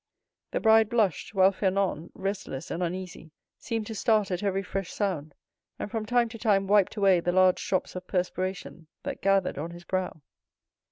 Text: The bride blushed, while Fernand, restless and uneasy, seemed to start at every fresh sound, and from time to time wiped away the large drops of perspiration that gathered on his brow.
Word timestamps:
The 0.49 0.59
bride 0.59 0.89
blushed, 0.89 1.35
while 1.35 1.51
Fernand, 1.51 2.09
restless 2.15 2.71
and 2.71 2.81
uneasy, 2.81 3.29
seemed 3.59 3.85
to 3.85 3.93
start 3.93 4.31
at 4.31 4.41
every 4.41 4.63
fresh 4.63 4.91
sound, 4.91 5.35
and 5.77 5.91
from 5.91 6.07
time 6.07 6.27
to 6.29 6.39
time 6.39 6.65
wiped 6.65 6.95
away 6.95 7.19
the 7.19 7.31
large 7.31 7.63
drops 7.67 7.95
of 7.95 8.07
perspiration 8.07 8.87
that 9.03 9.21
gathered 9.21 9.59
on 9.59 9.69
his 9.69 9.83
brow. 9.83 10.19